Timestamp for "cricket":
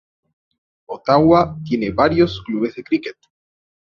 2.83-3.17